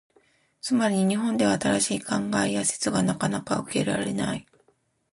[0.61, 4.47] つまり、日本では新しい考えや説がなかなか受け入れられない。